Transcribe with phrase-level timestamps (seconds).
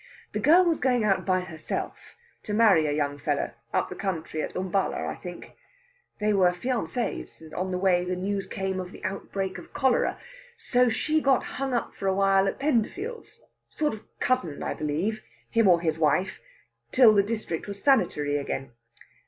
[0.31, 4.41] "The girl was going out by herself to marry a young fellow up the country
[4.41, 5.51] at Umballa, I think.
[6.19, 10.19] They were fiancés, and on the way the news came of the outbreak of cholera.
[10.57, 15.21] So she got hung up for a while at Penderfield's sort of cousin, I believe,
[15.51, 16.41] him or his wife
[16.91, 18.71] till the district was sanitary again.